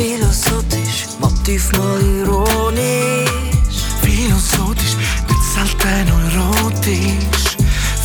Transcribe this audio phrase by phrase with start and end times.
[0.00, 3.28] Philosophisch, Motiv mal ironisch.
[4.00, 4.96] Philosophisch,
[5.28, 7.58] nicht selten erotisch.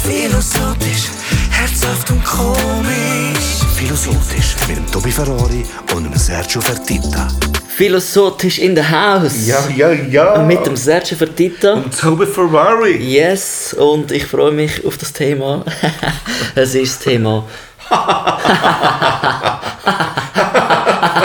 [0.03, 1.05] Philosophisch,
[1.51, 3.63] herzhaft und komisch.
[3.77, 7.29] Philosophisch mit dem Tobi Ferrari und dem Sergio Fertitta.
[7.77, 9.47] Philosophisch in the house.
[9.47, 10.43] Ja, ja, ja.
[10.43, 11.75] Mit dem Sergio Fertitta.
[11.75, 12.97] Und Tobi Ferrari.
[12.97, 15.63] Yes, und ich freue mich auf das Thema.
[16.55, 17.45] es ist das Thema.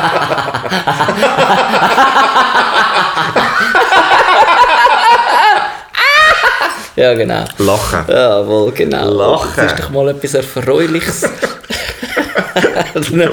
[6.96, 7.44] ja, genau.
[7.58, 8.04] Lachen.
[8.08, 9.10] Jawohl, genau.
[9.10, 9.50] Lachen.
[9.56, 11.24] Das ist doch mal etwas Erfreuliches.
[12.94, 13.32] So neben,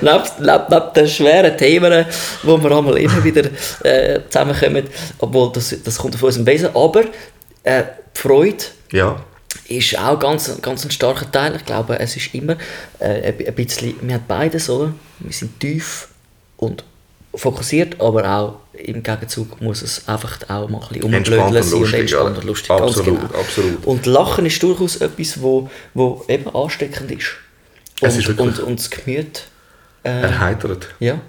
[0.00, 2.06] neben, neben, den schweren Themen,
[2.42, 3.42] wo wir einmal immer wieder
[3.84, 4.88] äh, zusammenkommen,
[5.18, 7.02] obwohl das, das kommt von unserem Wesen, aber
[7.62, 7.82] äh,
[8.14, 9.16] die Freude Ja.
[9.68, 11.56] Ist auch ganz, ganz ein starker Teil.
[11.56, 12.56] Ich glaube, es ist immer
[12.98, 14.92] äh, ein bisschen, wir haben beides, oder?
[15.18, 16.08] Wir sind tief
[16.56, 16.84] und
[17.34, 21.82] fokussiert, aber auch im Gegenzug muss es einfach auch mal ein bisschen umblödeln und sein
[21.82, 22.70] und entspannt und lustig.
[22.70, 23.40] Absolut, genau.
[23.40, 23.86] absolut.
[23.86, 27.32] Und Lachen ist durchaus etwas, wo, wo eben ansteckend ist.
[28.00, 29.44] Und, Es ist und, und das Gemüt,
[30.04, 30.88] äh, Erheitert.
[31.00, 31.20] ja.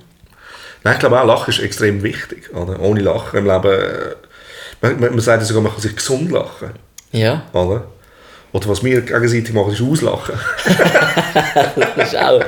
[0.85, 2.53] Nein, ich glaube auch, Lachen ist extrem wichtig.
[2.53, 2.79] Oder?
[2.81, 3.71] Ohne Lachen im Leben...
[3.71, 4.15] äh,
[4.81, 6.71] Man, man, sagt sogar, man kann sich gesund lachen.
[7.13, 7.85] Ja, Oder?
[8.53, 10.35] Oder was wir gegenseitig machen, ist auslachen.
[11.95, 12.43] das ist auch,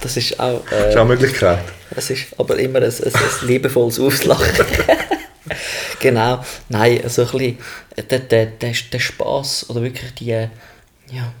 [0.00, 1.60] das ist auch, Das ist äh, auch eine Möglichkeit.
[1.94, 4.66] es ist aber immer ein, ein, ein liebevolles Auslachen.
[6.00, 7.58] genau, nein, so ein bisschen
[8.10, 10.48] der, der, der, der Spass oder wirklich die, äh,
[11.10, 11.32] ja,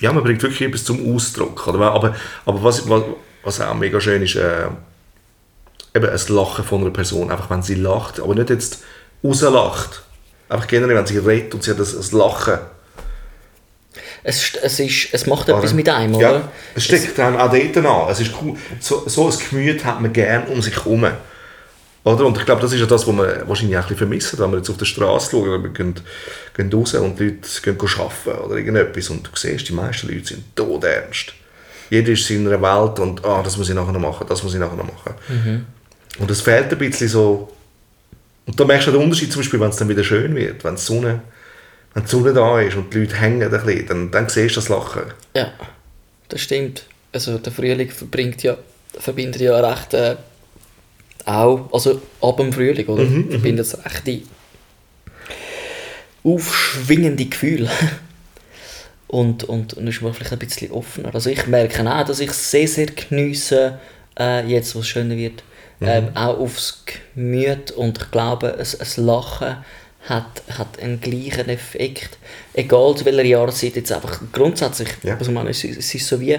[0.00, 1.66] Ja, man bringt wirklich etwas zum Ausdruck.
[1.66, 1.90] Oder?
[1.90, 3.02] Aber, aber was, was,
[3.42, 4.66] was auch mega schön ist, äh,
[5.94, 7.30] eben ein Lachen von einer Person.
[7.30, 8.82] Einfach, wenn sie lacht, aber nicht jetzt
[9.24, 10.02] rauslacht.
[10.48, 12.58] Einfach generell, wenn sie redet und sie hat ein, ein Lachen.
[14.24, 15.74] Es, es, ist, es macht etwas Oder?
[15.74, 16.52] mit einem, Ja, oder?
[16.74, 18.10] es steckt dann auch dort an.
[18.10, 18.56] Es ist cool.
[18.78, 21.06] So, so ein Gemüt hat man gern um sich herum.
[22.04, 22.26] Oder?
[22.26, 24.50] Und ich glaube, das ist ja das, was man wahrscheinlich auch ein bisschen vermisst, wenn
[24.50, 25.62] wir jetzt auf der Straße schauen.
[25.62, 25.94] Wir gehen,
[26.56, 30.26] gehen raus und die Leute gehen arbeiten oder irgendetwas und du siehst, die meisten Leute
[30.26, 31.32] sind todernst.
[31.90, 34.54] Jeder ist in seiner Welt und ah, das muss ich nachher noch machen, das muss
[34.54, 35.14] ich nachher noch machen.
[36.18, 37.52] Und es fehlt ein bisschen so...
[38.46, 40.74] Und da merkst du den Unterschied zum Beispiel, wenn es dann wieder schön wird, wenn
[40.74, 41.20] die Sonne,
[41.94, 44.60] wenn die Sonne da ist und die Leute hängen ein bisschen, dann, dann siehst du
[44.60, 45.02] das Lachen.
[45.36, 45.52] Ja,
[46.28, 46.84] das stimmt.
[47.12, 48.56] Also der Frühling verbringt ja,
[48.98, 50.16] verbindet ja recht äh,
[51.26, 53.04] auch, also ab dem Frühling, oder?
[53.30, 54.26] verbindet es recht die
[56.24, 57.70] aufschwingende Gefühle.
[59.12, 61.14] und, und, und ist man vielleicht ein bisschen offener.
[61.14, 63.78] Also ich merke auch, dass ich sehr, sehr geniesse,
[64.18, 65.42] äh, jetzt, wo es schöner wird,
[65.82, 69.56] ähm, auch aufs Gemüt und ich glaube, ein, ein Lachen
[70.04, 72.18] hat, hat einen gleichen Effekt,
[72.54, 75.16] egal zu welcher Jahreszeit, jetzt einfach grundsätzlich, Ja.
[75.16, 76.38] also man, es, es ist so wie,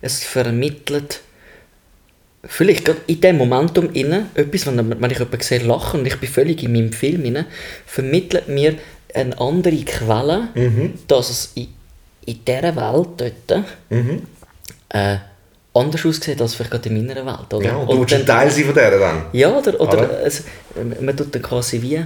[0.00, 1.20] es vermittelt
[2.46, 6.18] vielleicht gerade in dem Momentum inne etwas, wenn, wenn ich jemanden sehe lachen und ich
[6.20, 7.46] bin völlig in meinem Film inne,
[7.86, 8.74] vermittelt mir
[9.14, 10.48] eine andere Quelle,
[11.08, 11.68] dass es in,
[12.26, 13.08] in dieser Welt
[13.48, 13.64] dort
[14.90, 15.16] äh,
[15.72, 17.52] anders aussieht als vielleicht gerade in meiner Welt.
[17.54, 17.64] Oder?
[17.66, 19.26] Ja, und du willst ein dann- Teil sein von der dann.
[19.32, 20.26] ja, oder, oder Oder?
[20.26, 20.44] Es,
[21.00, 22.04] man tut dann quasi wie,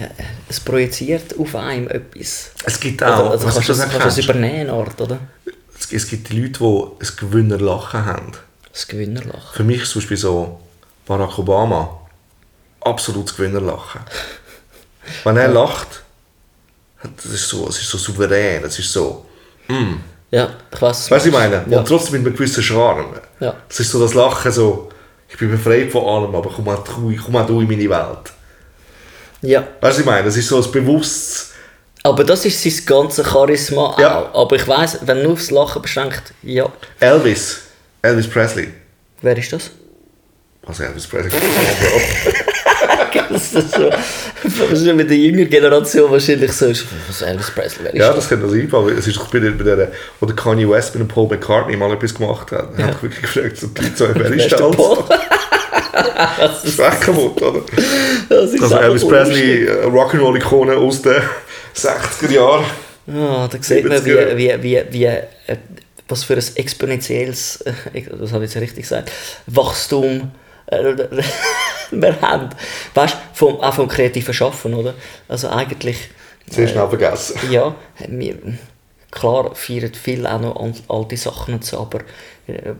[0.00, 0.08] ja,
[0.48, 2.50] es projiziert auf einem etwas.
[2.64, 5.18] Es gibt Oder, auch, also was kannst du das kannst das übernehmen, Art, oder?
[5.78, 8.32] es, es gibt die Leute, die ein Gewinnerlachen haben.
[8.72, 9.54] Das Gewinnerlachen.
[9.54, 10.60] Für mich ist zum Beispiel so
[11.06, 12.00] Barack Obama
[12.80, 14.00] absolutes Gewinnerlachen.
[15.24, 16.02] Wenn er lacht,
[17.16, 19.26] das ist so, es ist so souverän, es ist so...
[20.30, 21.10] Ja, ich weiß.
[21.10, 21.64] Weißt du, ich meine?
[21.68, 21.78] Ja.
[21.78, 23.20] Und trotzdem mit einem gewissen Charme.
[23.38, 23.54] Ja.
[23.68, 24.88] Es ist so das Lachen so,
[25.28, 28.32] ich bin befreit von allem, aber komm auch du, komm auch du in meine Welt.
[29.44, 29.66] Ja.
[29.80, 30.26] Weißt du, ich meine?
[30.28, 31.50] Es ist so ein bewusstes...
[32.02, 34.20] Aber das ist sein ganzes Charisma Ja.
[34.20, 34.42] auch.
[34.42, 36.70] Aber ich weiss, wenn nur aufs Lachen beschränkt, ja.
[37.00, 37.60] Elvis,
[38.02, 38.68] Elvis Presley.
[39.22, 39.70] Wer ist das?
[40.64, 41.30] Was Elvis Presley?
[43.30, 43.90] das ist so.
[43.90, 46.66] Das ist mit der jüngeren Generation wahrscheinlich so.
[46.66, 48.16] ist, Was Elvis Presley, ist Ja, das?
[48.16, 49.90] das könnte sein, aber es ist doch bei der, bei der,
[50.20, 52.78] wo der Kanye West mit dem Paul McCartney mal etwas gemacht hat.
[52.78, 52.86] Ja.
[52.86, 53.56] habe ich wirklich gefragt,
[53.96, 54.60] so wer ist das?
[56.38, 57.60] Das ist echt kaputt, oder?
[58.28, 59.06] Das ist Also Elvis.
[59.06, 61.22] Presley, äh, Rock'n'Roll-Ikone aus den
[61.74, 62.64] 60er Jahren.
[63.06, 64.36] Ja, da sieht man, wie, 70er.
[64.36, 65.26] wie, wie, wie, äh,
[66.08, 67.60] was für ein exponentielles,
[67.92, 69.10] äh, das habe ich jetzt richtig gesagt,
[69.46, 70.30] Wachstum
[71.90, 72.48] wir haben.
[72.94, 74.94] Weißt du, vom, auch vom kreativen Schaffen, oder?
[75.28, 75.98] Also eigentlich,
[76.50, 77.38] Sehr schnell vergessen.
[77.50, 77.74] ja,
[78.08, 78.36] wir,
[79.10, 82.00] klar feiern viele auch noch alte Sachen und so, aber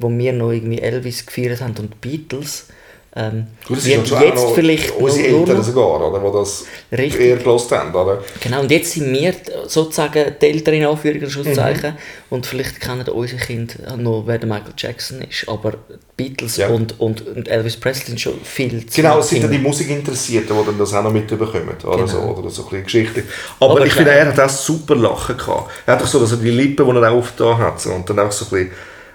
[0.01, 2.69] wo wir noch irgendwie Elvis gefeiert haben und die Beatles,
[3.17, 7.21] Ähm, Gut, wird auch jetzt vielleicht unsere Eltern sogar, oder, die das Richtig.
[7.21, 7.95] eher gelost haben.
[7.95, 8.25] Oder?
[8.41, 9.33] Genau, und jetzt sind wir
[9.69, 10.89] sozusagen die Eltern in Mhm.
[10.89, 11.95] Anführungszeichen
[12.31, 15.75] und vielleicht kennen unsere Kinder noch, wer der Michael Jackson ist, aber
[16.19, 16.69] die Beatles Ja.
[16.71, 19.59] und, und, und Elvis Presley sind schon viel zu Genau, es sind ja die.
[19.59, 21.69] Musikinteressierten, die dann das auch noch mitbekommen.
[21.85, 22.33] Oder, so, Genau.
[22.37, 23.23] oder so ein bisschen Geschichte.
[23.61, 25.71] Aber, Aber ich finde, er hat auch super Lachen gehabt.
[25.87, 28.11] Er hat doch so, dass er die Lippen, die er auch aufgetan hat, so, und
[28.11, 28.71] dann auch so ein bisschen,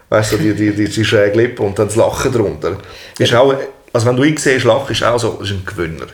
[0.08, 2.78] weißt du, die, die, die, die schräge Lippen und dann das Lachen drunter.
[3.18, 3.54] Ist auch,
[3.94, 6.08] also wenn du ihn siehst, lachen, ist auch so, das ist ein Gewinner.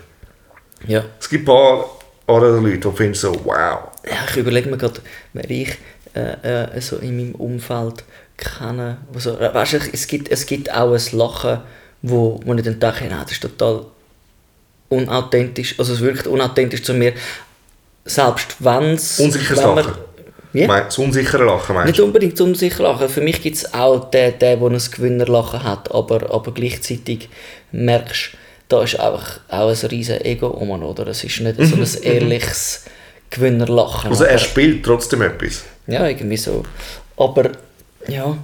[0.88, 1.04] Ja.
[1.19, 1.86] Es gibt ein paar
[2.27, 3.92] andere Leute, die finden so, wow.
[4.06, 5.01] ja, ich überlege mir gerade,
[5.33, 5.77] wer ich
[6.16, 8.04] äh, äh, so in meinem Umfeld
[8.38, 8.98] kenne.
[9.13, 11.62] Also, weißt du, es gibt, es gibt auch ein Lachen,
[12.01, 13.86] wo, wo ich dann denke, nein, das ist total
[14.89, 17.13] unauthentisch, also es wirkt unauthentisch zu mir,
[18.06, 19.19] selbst wenn es...
[19.19, 19.94] Unsicheres wenn Lachen.
[20.56, 20.66] Wie?
[20.68, 23.10] Das unsichere Lachen meinst Nicht unbedingt unsicher lachen.
[23.10, 27.28] Für mich gibt es auch den, der, der ein Gewinnerlachen hat, aber, aber gleichzeitig
[27.74, 28.38] merkst du,
[28.69, 31.07] da ist einfach auch ein riesen Ego um, oder?
[31.07, 32.86] Es ist nicht so ein ehrliches
[33.30, 34.10] Gewinnerlachen.
[34.10, 35.66] Also er spielt trotzdem etwas.
[35.88, 36.63] ja, irgendwie so.
[37.18, 37.52] Aber,
[38.07, 38.38] ja.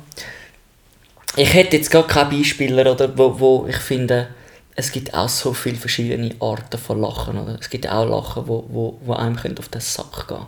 [1.38, 4.28] Ich hätte jetzt gar keinen Beispieler, oder, wo, wo ich finde,
[4.76, 7.58] es gibt auch so viele verschiedene Arten von Lachen, oder?
[7.60, 10.46] Es gibt auch Lachen, wo, wo, wo einem auf den Sack gehen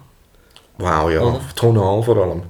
[0.78, 1.22] Wow, ja.
[1.22, 1.40] Oder?
[1.56, 2.44] Tonal vor allem.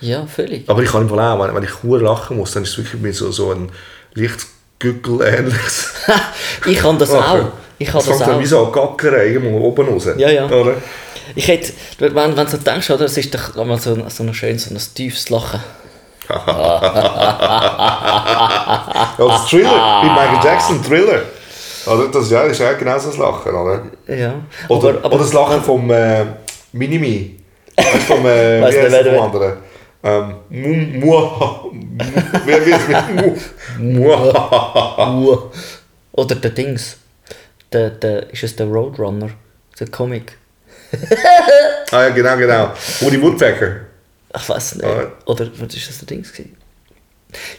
[0.00, 0.68] Ja, völlig.
[0.68, 2.78] Aber ich kann im Fall auch, wenn, wenn ich hure lachen muss, dann ist es
[2.78, 3.70] wirklich mit so, so ein
[4.14, 4.46] leicht
[4.78, 5.94] Gückel-ähnliches.
[6.66, 7.46] ich kann das auch.
[7.78, 8.40] Ich kann das dann auch.
[8.40, 10.06] wie so ein Gackern irgendwo oben raus.
[10.16, 10.46] Ja, ja.
[10.46, 10.74] Oder?
[11.34, 14.64] Ich hätte, wenn, wenn du denkst, oder, es ist doch einmal so, so ein schönes,
[14.64, 15.60] so ein tiefes Lachen.
[19.18, 19.70] Das Thriller,
[20.02, 21.22] wie Michael Jackson, Thriller.
[21.86, 22.08] Oder?
[22.08, 23.54] Das, ja, das ist ja genau so das Lachen.
[23.54, 24.34] Oder, Ja.
[24.68, 26.24] oder, aber, aber, oder das Lachen vom äh,
[26.72, 27.36] Minimi.
[28.06, 29.56] Vom, äh, Weiss wie nicht, heißt der vom anderen?
[30.02, 30.74] Ähm, mu,
[31.06, 31.72] mu,
[32.44, 33.36] wer wird es mit Mu?
[33.78, 35.32] Mu.
[35.32, 35.50] Uh.
[36.12, 36.96] Oder der Dings.
[37.72, 39.30] Der, der, ist es der Roadrunner?
[39.78, 40.36] Der Comic?
[41.92, 42.72] Ah ja, genau, genau.
[43.00, 43.82] Woody Woodpecker.
[44.34, 44.84] Ich weiß nicht.
[44.84, 45.12] Ah.
[45.26, 46.32] Oder was ist das der Dings?
[46.32, 46.56] Gewesen?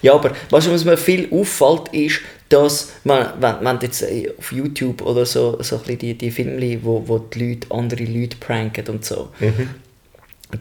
[0.01, 2.19] Ja, aber weißt du, was mir viel auffällt, ist,
[2.49, 6.79] dass man, wenn, wenn jetzt äh, auf YouTube oder so, so ein die, die Filme,
[6.83, 9.29] wo, wo die Leute andere Leute pranken und so,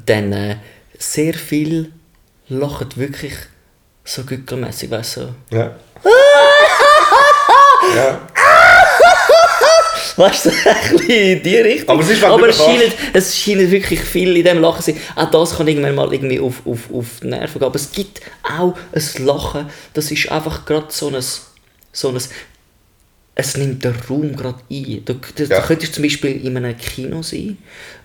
[0.06, 0.56] dann äh,
[0.98, 1.92] sehr viel
[2.48, 3.34] lachen wirklich
[4.04, 5.20] so gückelmässig, weißt du?
[5.22, 5.56] So.
[5.56, 5.76] Ja.
[7.96, 8.20] ja.
[10.16, 11.90] Weißt du, ein bisschen in die Richtung.
[11.90, 15.00] Aber es ist, Aber es scheint, es scheint wirklich viel in dem Lachen zu sein.
[15.14, 17.66] Auch das kann irgendwann mal irgendwie auf, auf, auf die Nerven gehen.
[17.66, 21.22] Aber es gibt auch ein Lachen, das ist einfach gerade so ein,
[21.92, 22.18] so ein
[23.38, 25.04] es nimmt den Raum gerade ein.
[25.04, 25.60] Du, du, Ja.
[25.60, 27.58] du könntest zum Beispiel in einem Kino sein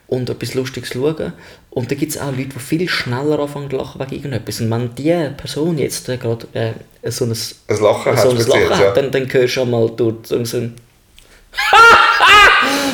[0.07, 1.31] und etwas Lustiges schauen
[1.71, 4.59] und da gibt es auch Leute, die viel schneller anfangen zu lachen wegen irgendetwas.
[4.59, 6.73] Und wenn diese Person jetzt äh, gerade äh,
[7.09, 8.77] so ein, so Ein Lachen hat ein Lachen ja.
[8.77, 10.75] hat, dann, dann hörst du schon mal durch so so ein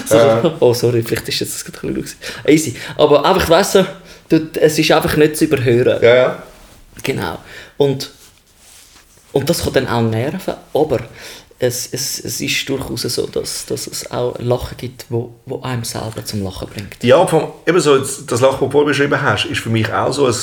[0.05, 0.55] so, Ja.
[0.59, 2.19] Oh, sorry, vielleicht ist jetzt das gerade ein bisschen.
[2.45, 2.75] Easy.
[2.97, 3.83] Aber einfach, weißt
[4.29, 6.01] du, es ist einfach nicht zu überhören.
[6.03, 6.43] Ja, ja.
[7.01, 7.39] Genau.
[7.77, 8.11] Und,
[9.31, 10.99] und das kann dann auch nerven, aber
[11.59, 15.83] es, es, es ist durchaus so, dass, dass es auch Lachen gibt, wo, wo einem
[15.83, 17.03] selber zum Lachen bringt.
[17.03, 20.11] Ja, vom, eben so, das Lachen, das du vorher beschrieben hast, ist für mich auch
[20.13, 20.35] so ein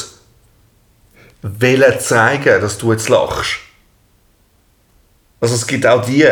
[1.43, 3.57] Wollen zeigen, dass du jetzt lachst.
[5.41, 6.27] Also es gibt auch die.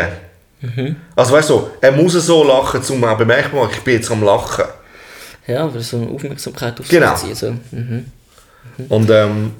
[1.16, 4.64] Also weißt du, er muss so lachen, um auch bemerken, ich bin jetzt am Lachen.
[5.46, 7.14] Ja, aber so eine Aufmerksamkeit auf Genau.
[7.16, 7.60] sich ziehen.
[7.70, 7.76] So.
[7.76, 8.06] Mhm.
[8.88, 9.52] Und ähm,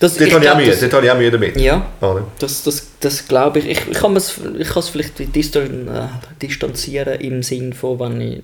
[0.00, 1.56] Das, dort habe ich, auch Mühe, das- dort habe ich auch Mühe damit.
[1.60, 2.26] Ja, Oder?
[2.38, 3.66] das, das, das glaube ich.
[3.66, 6.08] Ich, ich kann es ich vielleicht distan äh,
[6.40, 8.42] distanzieren im Sinn von, wenn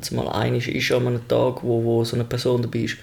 [0.00, 2.96] es mal einig ist an einem Tag, wo, wo so eine Person dabei ist,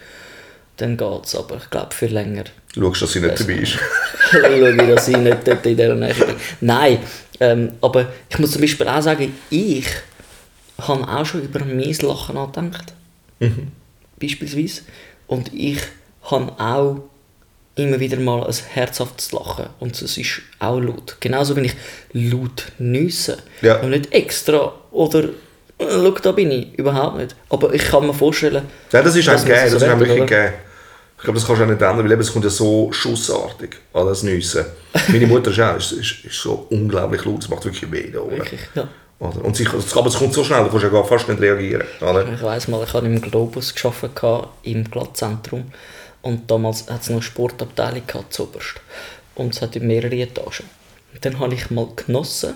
[0.78, 1.36] dann geht es.
[1.36, 3.78] Aber ich glaube, für länger Du schaust, dass sie nicht dabei ist.
[4.32, 6.36] schaue ich, dass ich nicht dort in dieser Nähe bin.
[6.62, 7.00] Nein,
[7.40, 9.88] ähm, aber ich muss zum Beispiel auch sagen, ich
[10.80, 12.94] habe auch schon über mein Lachen nachgedacht.
[14.20, 14.82] Beispielsweise.
[15.28, 15.80] Und ich
[16.24, 17.09] habe auch
[17.80, 19.68] immer wieder mal ein herzhaftes Lachen.
[19.80, 21.18] Und es ist auch laut.
[21.20, 21.76] Genauso wie ich
[22.14, 23.38] laut nüsse.
[23.62, 23.80] Ja.
[23.80, 26.74] Und nicht extra oder äh, schau, da bin ich.
[26.78, 27.36] Überhaupt nicht.
[27.50, 28.64] Aber ich kann mir vorstellen...
[28.92, 30.54] Ja, das ist einem so das ist einem wirklich gegeben.
[31.18, 33.76] Ich glaube, das kannst du auch nicht ändern, weil eben, es kommt ja so schussartig,
[33.92, 34.68] alles Nüsse.
[35.10, 38.22] Meine Mutter ist auch, ist, ist, ist so unglaublich laut, es macht wirklich weh da
[38.22, 38.38] oben.
[38.38, 38.88] Wirklich, ja.
[39.20, 39.44] Oder?
[39.44, 41.84] Und sie, aber es kommt so schnell, du kannst ja gar fast nicht reagieren.
[42.00, 42.26] Oder?
[42.34, 45.66] Ich weiss mal, ich habe im Globus gearbeitet, im Glattzentrum.
[46.22, 48.82] Und damals hat es noch eine Sportabteilung gehabt, zuoberst.
[49.36, 50.66] Und es hatte mehrere Etagen.
[51.14, 52.56] Und dann habe ich mal genossen.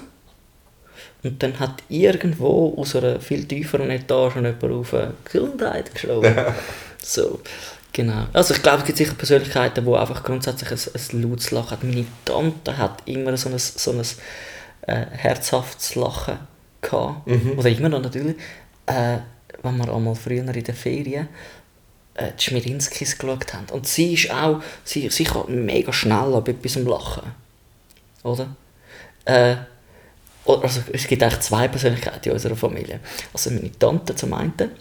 [1.24, 6.36] Und dann hat irgendwo aus einer viel tieferen Etage jemand auf äh, Gesundheit geschrieben.
[7.02, 7.40] so,
[7.94, 8.26] genau.
[8.34, 11.90] Also ich glaube, es gibt sicher Persönlichkeiten, die einfach grundsätzlich ein, ein lautes Lachen haben.
[11.90, 14.02] Meine Tante hat immer so ein, so ein
[14.88, 16.40] äh, herzhaftes Lachen
[16.82, 17.26] gehabt.
[17.26, 17.58] Mhm.
[17.58, 18.36] Oder immer noch natürlich.
[18.86, 19.20] Äh,
[19.62, 21.30] wenn wir einmal früher in der Ferien
[22.16, 23.68] äh, die Schmirinskis geschaut haben.
[23.72, 27.32] Und sie ist auch, sie, sie kann mega schnell ab etwas lachen.
[28.24, 28.56] Oder?
[29.26, 29.56] Äh,
[30.46, 33.00] also, es gibt eigentlich zwei Persönlichkeiten in unserer Familie.
[33.34, 34.72] Also meine Tante zum einen.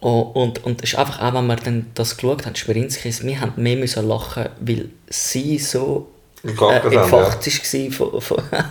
[0.00, 3.40] Oh, Und, und es ist einfach auch, wenn wir dann das geschaut haben, Schmirinskis, wir
[3.40, 6.10] haben mehr müssen lachen, weil sie so
[6.44, 8.42] äh, entfacht war von, von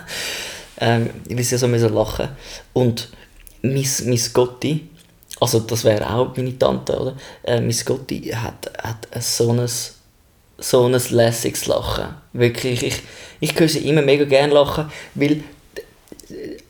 [0.80, 2.28] ähm, weil sie so müssen lachen
[2.72, 3.08] Und
[3.62, 4.88] Miss, Miss Gotti,
[5.40, 7.16] also das wäre auch meine Tante, oder?
[7.44, 9.68] Äh, Miss Gotti hat, hat so ein,
[10.58, 12.06] so ein lässiges Lachen.
[12.32, 13.02] Wirklich, ich,
[13.40, 15.42] ich höre sie immer mega gerne lachen, weil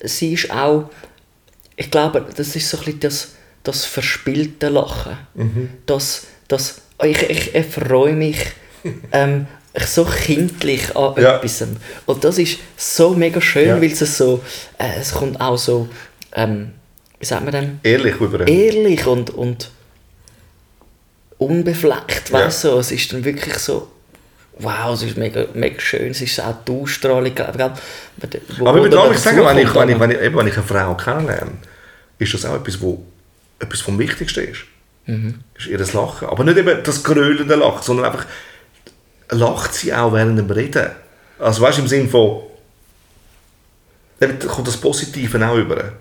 [0.02, 0.90] sie ist auch,
[1.76, 3.28] ich glaube, das ist so ein bisschen das,
[3.62, 5.16] das verspielte Lachen.
[5.86, 8.38] Das, das, ich, ich erfreue mich
[9.12, 9.46] ähm,
[9.84, 11.36] so kindlich an Ja.
[11.36, 11.64] etwas.
[12.06, 13.76] Und das ist so mega schön, Ja.
[13.80, 14.42] weil es so,
[14.78, 15.88] äh, es kommt auch so,
[16.32, 16.72] ähm,
[17.18, 17.80] wie sagt man denn?
[17.82, 19.70] Ehrlich über ehrlich und, und
[21.38, 22.40] unbefleckt, Ja.
[22.40, 22.68] weißt du?
[22.78, 23.88] Es ist dann wirklich so,
[24.58, 27.72] wow, es ist mega, mega schön, es ist auch die Ausstrahlung, gell?
[28.58, 30.54] Wo- Aber ich würde auch sagen, wenn ich, wenn, ich, wenn, ich, eben, wenn ich
[30.56, 31.52] eine Frau kennenlerne,
[32.18, 33.04] ist das auch etwas, wo
[33.58, 34.60] etwas vom Wichtigsten ist.
[35.06, 35.40] Mhm.
[35.56, 36.28] Ist ihr Lachen.
[36.28, 38.26] Aber nicht eben das grölende Lachen, sondern einfach
[39.30, 40.90] lacht sie auch während dem Reden.
[41.38, 42.42] Also weißt du, im Sinne von,
[44.20, 45.92] da kommt das Positive auch über.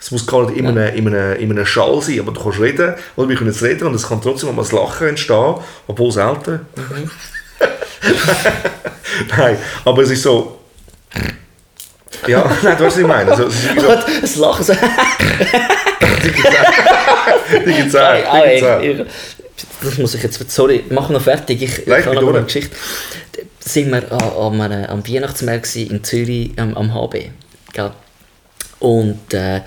[0.00, 2.58] Es muss gar nicht in einem, in, einem, in einem Schall sein, aber du kannst
[2.60, 5.54] reden, oder wir können jetzt reden und es kann trotzdem mal ein Lachen entstehen,
[5.86, 6.60] obwohl selten.
[6.76, 7.10] Mhm.
[9.36, 10.56] Nein, aber es ist so...
[12.26, 13.30] Ja, nein, du weißt, was ich meine.
[13.30, 14.72] Also, es ist so, das Lachen so.
[14.72, 14.78] die
[17.72, 18.80] gibt's auch, die gibt's auch.
[18.80, 19.06] ich-
[19.82, 22.42] das muss ich jetzt, sorry, mach noch fertig, ich, ich habe noch eine.
[22.44, 22.76] Geschichte.
[23.60, 27.30] Sind wir an, an einem, am Weihnachtsmarkt in Zürich am, am HB,
[27.72, 27.90] gell?
[28.80, 29.60] Und äh,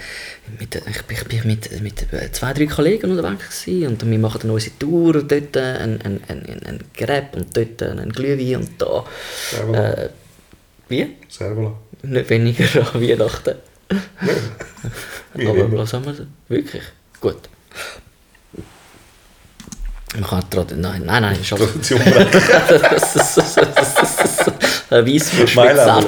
[0.59, 2.05] mit, ich, bin- mit, mit
[2.35, 6.63] zwei, drei Kollegen unterwegs gewesen, und wir machen dann unsere Tour, dort ein, ein, ein,
[6.65, 9.05] ein, Crepe und dort ein Glühwein und da...
[9.51, 9.91] Servola.
[9.93, 10.09] Äh,
[10.89, 11.15] wie?
[11.29, 11.73] Servola.
[12.01, 13.55] Nicht weniger an Weihnachten.
[15.35, 15.77] Wie Aber immer.
[15.77, 16.27] was haben wir denn?
[16.49, 16.83] Wirklich?
[17.21, 17.37] Gut.
[20.15, 20.75] Man kann gerade...
[20.75, 21.69] Nein, nein, nein, ist alles...
[21.71, 22.01] Tradition.
[24.93, 26.07] Also,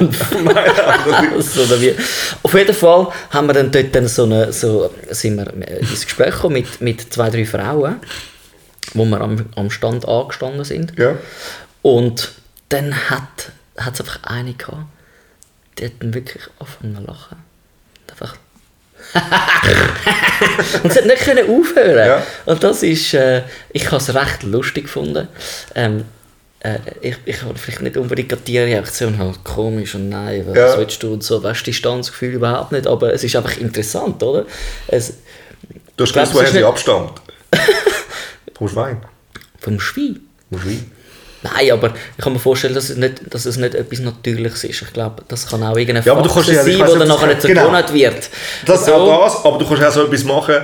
[1.62, 1.94] oder wie.
[2.42, 6.34] Auf jeden Fall haben wir dann dort dann so eine, so, sind wir ins Gespräch
[6.34, 8.00] gekommen mit, mit zwei, drei Frauen,
[8.94, 10.98] wo wir am, am Stand angestanden sind.
[10.98, 11.16] Ja.
[11.82, 12.32] Und
[12.68, 14.86] dann hat es einfach eine gehabt,
[15.78, 17.36] die hat dann wirklich angefangen zu lachen.
[18.10, 18.36] Einfach.
[20.82, 22.06] und sie hat nicht können aufhören.
[22.06, 22.22] Ja.
[22.46, 25.28] Und das ist, äh, ich habe es recht lustig gefunden.
[25.74, 26.04] Ähm,
[26.60, 30.78] äh, ich, ich habe vielleicht nicht unbedingt die Reaktion halt komisch und nein, was Ja.
[30.78, 34.44] willst du und so, weißt du, Distanzgefühl überhaupt nicht, aber es ist einfach interessant, oder?
[34.88, 35.14] Es,
[35.96, 37.12] Du hast gewusst, woher sie nicht- abstammt.
[38.56, 39.00] Vom Schwein.
[39.60, 40.20] vom Schwein.
[40.50, 40.90] Vom Schwein.
[41.42, 44.82] Nein, aber ich kann mir vorstellen, dass es nicht, dass es nicht etwas Natürliches ist.
[44.82, 46.98] Ich glaube, das kann auch irgendeine Ja, aber du kannst Faxe ja- ich sein, dann
[46.98, 47.72] nicht, nachher nicht so genau.
[47.92, 48.30] wird.
[48.66, 50.54] Das so, auch das, aber du kannst auch so etwas machen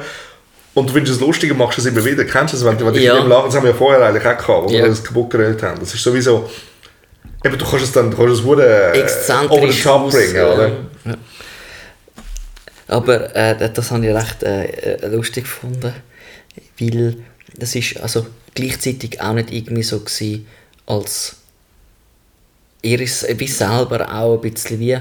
[0.75, 2.25] und du findest es lustig und machst es immer wieder.
[2.25, 3.15] Kennst du das, wenn, wenn die Ja.
[3.17, 4.83] Filme lachen, das haben wir ja vorher eigentlich auch gehabt, wo Ja.
[4.83, 5.81] wir das kaputt gerät haben.
[5.81, 6.49] Das ist sowieso,
[7.45, 10.41] eben, du kannst es dann, du kannst es wurde exzentrisch over the top bringen, äh,
[10.43, 10.69] oder?
[11.05, 11.15] ja.
[12.89, 15.95] Aber äh, das habe ich recht äh, äh, lustig gefunden,
[16.79, 17.17] weil
[17.57, 20.47] das ist also gleichzeitig auch nicht irgendwie so gewesen,
[20.87, 21.37] als
[22.83, 24.99] ihr ist wie selber auch ein bisschen wie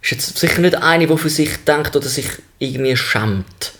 [0.00, 2.26] ist jetzt sicher nicht eine, die für sich denkt oder sich
[2.58, 3.72] irgendwie schämt.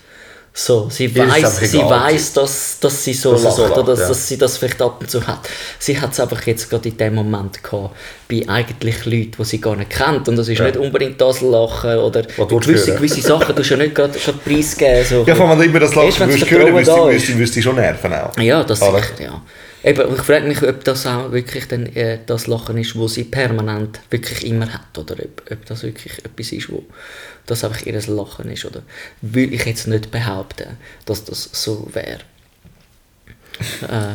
[0.52, 3.84] So, sie Ihr weiß, sie weiß, dass, dass sie so Dass lacht so lacht, oder
[3.84, 4.08] dass, ja.
[4.08, 5.48] dass sie das vielleicht ab und zu hat.
[5.78, 7.94] Sie hat es einfach jetzt gerade in dem Moment gehabt,
[8.28, 10.28] bei eigentlich Leuten, die sie gar nicht kennt.
[10.28, 10.64] Und das ist Ja.
[10.64, 15.04] nicht unbedingt das Lachen oder du gewisse, gewisse Sachen, du ja nicht gerade, preisgeben.
[15.04, 15.24] So.
[15.26, 18.36] Ja, wenn du immer das Lachen würdest hören, du würdest dich schon nerven auch.
[18.38, 19.40] Ja, das sicher, ja.
[19.84, 23.24] Eben, ich frage mich, ob das auch wirklich dann, äh, das Lachen ist, wo sie
[23.24, 26.84] permanent wirklich immer hat, oder ob, ob das wirklich etwas ist, wo
[27.46, 28.82] das einfach ihr Lachen ist, oder
[29.22, 32.20] will ich jetzt nicht behaupten, dass das so wäre.
[33.82, 34.14] äh,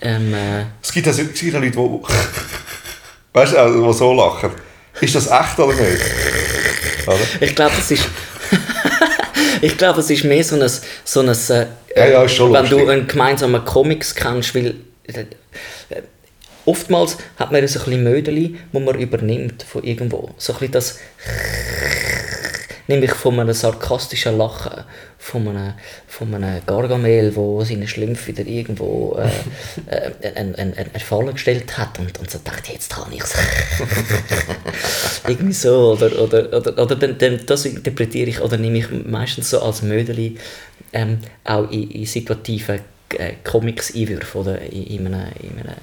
[0.00, 1.78] ähm, äh, Es gibt ja, es gibt Leute, die,
[3.32, 4.50] weißt du, also, die so lachen.
[5.00, 6.02] Ist das echt oder nicht?
[7.06, 7.18] Oder?
[7.40, 8.08] ich glaube, es ist
[9.60, 10.70] ich glaube, es ist mehr so ein,
[11.04, 11.66] so ein äh,
[11.96, 12.90] Ja, ja, ist schon wenn du lustig.
[12.90, 14.74] einen gemeinsamen Comics kennst, weil
[15.06, 15.24] äh,
[16.64, 20.30] oftmals hat man so ein bisschen Mödeli, wo man übernimmt von irgendwo.
[20.38, 20.98] So ein bisschen das
[22.92, 24.84] Nämlich von einem sarkastischen Lachen,
[25.16, 25.72] von einem,
[26.06, 29.30] von einem Gargamel, der seine Schlümpfe wieder irgendwo äh,
[30.26, 33.34] äh, einen, einen, einen Fall gestellt hat und, und so dachte, jetzt habe ich es.
[35.26, 35.92] Irgendwie so.
[35.92, 39.80] Oder, oder, oder, oder dann, dann, das interpretiere ich oder nehme ich meistens so als
[39.80, 40.36] Mödeli
[40.92, 42.80] ähm, auch in, in situativen
[43.18, 45.76] äh, Comics einwürfe oder in, in einem, in einem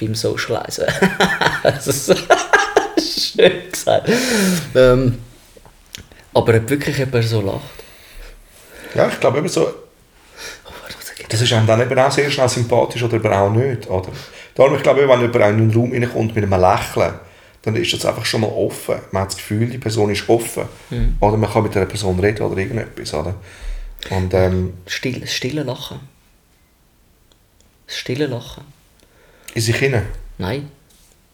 [0.00, 0.86] beim Socializen.
[1.62, 2.14] das ist
[3.36, 4.10] schön gesagt.
[4.74, 5.18] Ähm,
[6.34, 7.84] aber ob wirklich jemand so lacht.
[8.94, 9.72] Ja, ich glaube eben so,
[11.28, 13.88] das ist einem dann eben auch sehr schnell sympathisch oder eben auch nicht.
[13.88, 14.10] Oder?
[14.54, 17.14] Darum, ich glaube, wenn jemand in einen Raum reinkommt mit einem Lächeln,
[17.62, 18.96] dann ist das einfach schon mal offen.
[19.12, 20.64] Man hat das Gefühl, die Person ist offen.
[20.90, 21.16] Mhm.
[21.20, 23.14] Oder man kann mit einer Person reden oder irgendetwas.
[23.14, 23.34] Oder?
[24.10, 26.00] Und, ähm, Still, stille Lachen.
[27.86, 28.64] Das stille Lachen.
[29.54, 30.06] in sich hinein.
[30.38, 30.70] Nein.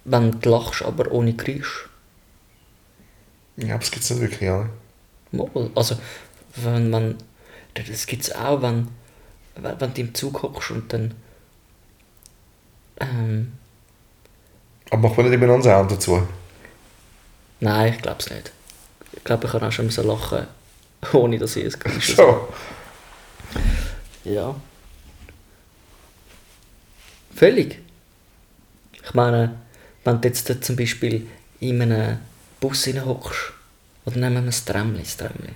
[0.05, 1.88] Wenn du lachst, aber ohne Geräusch.
[3.57, 4.49] Ja, aber das gibt es nicht wirklich.
[4.49, 4.69] Oder?
[5.33, 5.71] Mal.
[5.75, 5.97] Also,
[6.57, 7.17] wenn man.
[7.75, 8.89] Das gibt es auch, wenn,
[9.55, 11.15] wenn du im Zug hockst und dann.
[13.01, 13.53] Ähm,
[14.91, 16.27] Aber macht man nicht immer noch einen Sound dazu?
[17.61, 18.53] nein, ich glaube es nicht.
[19.13, 20.47] Ich glaube, ich kann auch schon müssen lachen,
[21.13, 22.49] ohne dass ich es Geräusch So.
[24.25, 24.55] Ja.
[27.35, 27.79] Völlig.
[28.93, 29.57] Ich meine,
[30.05, 31.27] wenn du jetzt zum Beispiel
[31.61, 32.19] in einem
[32.61, 33.53] Bus hockst,
[34.09, 35.50] oder nehmen wir ein Tramli, das Tramli.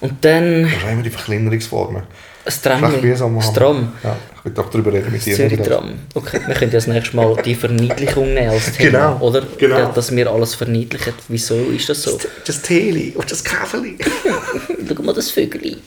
[0.00, 2.02] Und dann Das ist immer die Verkleinerungsformen.
[2.02, 2.06] ein
[2.46, 3.52] Recht Tramli, das.
[3.52, 5.36] Tram, Ja, ich will doch darüber reden mit das dir.
[5.36, 5.94] Zürich-Tram.
[6.14, 9.42] Okay, wir können ja das nächste Mal die Verniedlichung nehmen als Thema, Genau, oder?
[9.58, 9.92] genau.
[9.92, 11.12] Dass wir alles verniedlichen.
[11.28, 12.18] Wieso ist das so?
[12.46, 13.98] Das Teli und das Käferli.
[14.96, 15.78] Schau mal das Vögel.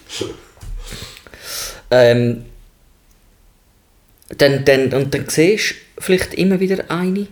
[1.90, 2.46] Ähm,
[4.38, 7.28] dann, dann, und dann siehst du vielleicht immer wieder eine,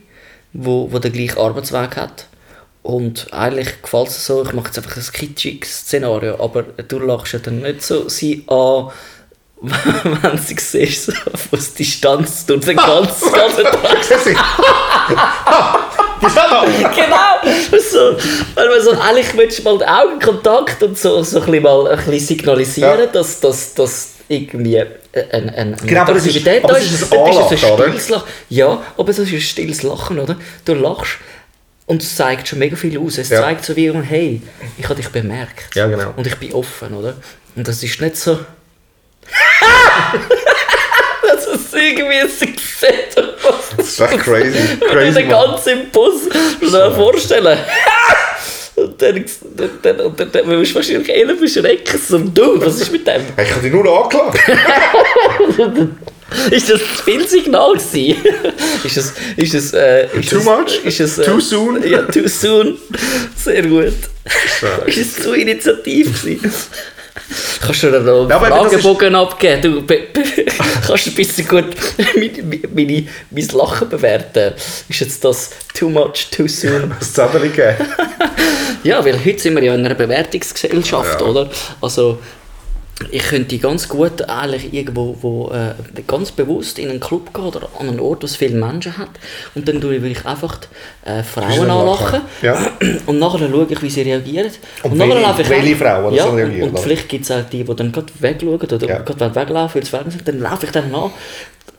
[0.53, 2.27] wo, wo den gleichen Arbeitsweg hat.
[2.81, 7.33] Und eigentlich gefällt es so, ich mache jetzt einfach ein kitschiges Szenario, aber du lachst
[7.33, 8.89] ja dann nicht so sie an,
[9.61, 11.13] wenn sie siehst, so
[11.51, 14.37] aus Distanz durch den ganzen, ganzen Tag.
[16.21, 17.79] Genau!
[17.79, 18.17] So,
[18.55, 21.87] weil man so, eigentlich willst du mal den Augenkontakt und so, so ein bisschen mal
[21.87, 23.05] ein bisschen signalisieren, Ja.
[23.05, 24.87] dass, dass, dass irgendwie ein,
[25.31, 28.27] ein, ein Genau, aber das ist- aber da das ist ein es Anlachen, stilles Lachen.
[28.49, 30.35] Ja, aber es ist ein stilles Lachen, oder?
[30.65, 31.13] Du lachst
[31.89, 33.17] und es zeigt schon mega viel aus.
[33.17, 33.41] Es Ja.
[33.41, 34.39] zeigt so wie, hey,
[34.77, 35.75] ich habe dich bemerkt.
[35.75, 36.13] Ja, genau.
[36.15, 37.15] Und ich bin offen, oder?
[37.55, 38.35] Und das ist nicht so...
[41.27, 43.15] das ist irgendwie ein Success.
[43.75, 44.77] Das ist echt crazy.
[44.87, 46.29] Crazy den ganzen Bus
[46.61, 47.57] dir vorstellen.
[48.75, 49.25] Und dann,
[49.55, 51.99] dann, dann, und dann, dann musst du wahrscheinlich eher beschrecken.
[52.07, 53.23] So, du, was ist mit dem?
[53.35, 54.39] Ich habe dich nur angeklagt.
[56.51, 58.23] Ist das das Filmsignal gewesen?
[58.83, 60.85] ist das, ist das, äh, ist Too das, much?
[60.85, 61.83] Ist das, äh, Too soon?
[61.89, 62.77] Ja, too soon.
[63.35, 63.93] Sehr gut.
[64.85, 66.53] Ist es zu initiativ gewesen?
[67.61, 69.61] Kannst du dir da einen Ja, Fragebogen abgeben?
[69.61, 70.23] Du be, be,
[70.85, 71.65] kannst du ein bisschen gut
[72.15, 74.53] meine, meine, mein Lachen bewerten?
[74.87, 76.93] Ist jetzt das too much, too soon?
[76.99, 77.75] Das Zettel gegeben.
[78.83, 81.27] Ja, weil heute sind wir ja in einer Bewertungsgesellschaft, Ja.
[81.27, 81.49] oder?
[81.81, 82.19] Also,
[83.11, 85.73] ich könnte ganz gut eigentlich irgendwo wo, äh,
[86.05, 89.09] ganz bewusst in einen Club gehen oder an einen Ort, wo es viele Menschen hat.
[89.55, 90.59] Und dann tue ich einfach
[91.05, 92.21] äh, Frauen anlachen.
[92.41, 92.57] Ja.
[93.05, 94.51] Und nachher schaue ich, wie sie reagieren.
[94.83, 96.81] Und nachher welche- laufe ich welche Frauen ja, und, reagieren, und oder?
[96.83, 98.99] vielleicht gibt es auch die, die dann gerade wegschauen oder Ja.
[98.99, 100.27] gerade weglaufen, weil sind.
[100.27, 101.11] Dann laufe ich dann an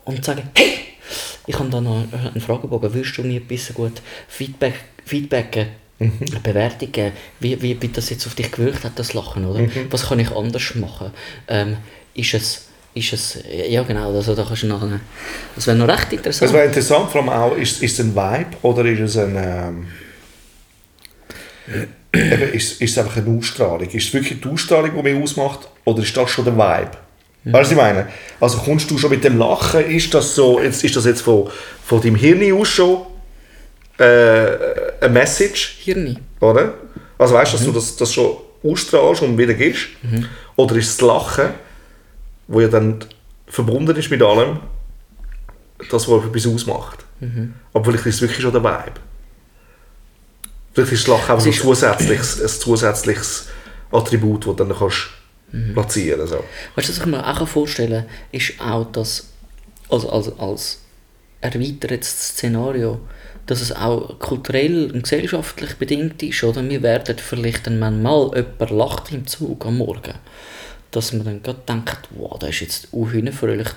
[0.05, 0.73] und sage, hey,
[1.45, 3.93] ich habe da noch einen Fragebogen, willst du mir ein bisschen gut
[4.27, 4.73] Feedback,
[5.05, 5.67] Feedbacken,
[6.01, 6.13] Mhm.
[6.31, 9.59] eine Bewertung geben, wie, wie, wie das jetzt auf dich gewirkt hat, das Lachen, oder?
[9.59, 9.71] Mhm.
[9.91, 11.11] Was kann ich anders machen?
[11.47, 11.77] Ähm,
[12.15, 14.99] ist es, ist es, ja genau, also da kannst du nachher,
[15.55, 16.49] das wäre noch recht interessant.
[16.49, 19.35] Das wäre interessant, vor allem auch, ist, ist es ein Vibe oder ist es ein...
[19.35, 19.87] Ähm,
[22.13, 23.87] eben, ist, ist es einfach eine Ausstrahlung?
[23.87, 26.97] Ist es wirklich die Ausstrahlung, die mich ausmacht oder ist das schon der Vibe?
[27.43, 28.07] Weißt du, was ich meine?
[28.39, 31.49] Also kommst du schon mit dem Lachen, ist das so, jetzt, ist das jetzt von,
[31.83, 33.05] von deinem Hirn aus schon
[34.01, 35.77] äh, eine Message?
[35.79, 36.17] Hirni.
[36.39, 36.73] Oder?
[37.17, 39.87] Also weißt du, dass du das, das schon ausstrahlst und wieder gibst?
[40.55, 41.49] Oder ist das Lachen,
[42.47, 43.03] wo ja dann
[43.47, 44.59] verbunden ist mit allem,
[45.89, 47.05] das, was etwas ausmacht?
[47.73, 48.99] Aber vielleicht ist es wirklich schon der Vibe.
[50.73, 53.47] Vielleicht ist das Lachen einfach ein zusätzliches, ein zusätzliches
[53.91, 55.09] Attribut, das du dann kannst
[55.73, 56.33] platzieren kannst.
[56.33, 56.43] So.
[56.75, 59.27] Weißt du, was ich mir auch vorstellen kann, ist auch, dass
[59.89, 60.79] als, als, als
[61.41, 63.01] erweitertes Szenario,
[63.51, 66.67] dass es auch kulturell und gesellschaftlich bedingt ist, oder?
[66.69, 70.13] Wir werden vielleicht, wenn man mal jemand lacht im Zug am Morgen,
[70.91, 73.67] dass man dann gerade denkt, wow, der ist jetzt unhühnerfröhlich,